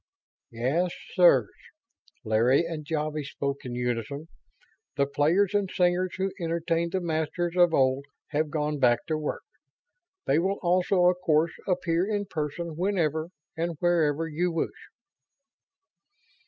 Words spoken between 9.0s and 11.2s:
to work. They will also, of